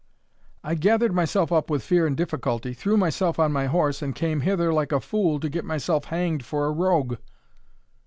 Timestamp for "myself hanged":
5.63-6.43